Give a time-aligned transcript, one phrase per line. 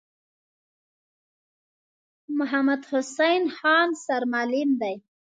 [2.37, 4.95] محمدحسین خان سرمعلم دی.